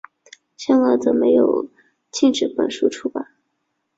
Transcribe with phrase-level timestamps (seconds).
[0.57, 1.69] 香港则并没有
[2.11, 3.23] 禁止本书出版。